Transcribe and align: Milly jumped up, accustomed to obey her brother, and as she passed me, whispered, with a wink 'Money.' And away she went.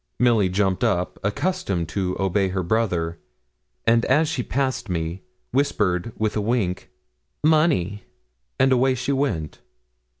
Milly 0.17 0.49
jumped 0.49 0.83
up, 0.83 1.19
accustomed 1.23 1.87
to 1.89 2.17
obey 2.19 2.47
her 2.47 2.63
brother, 2.63 3.19
and 3.85 4.03
as 4.05 4.27
she 4.27 4.41
passed 4.41 4.89
me, 4.89 5.21
whispered, 5.51 6.11
with 6.17 6.35
a 6.35 6.41
wink 6.41 6.89
'Money.' 7.43 8.05
And 8.59 8.71
away 8.71 8.95
she 8.95 9.11
went. 9.11 9.59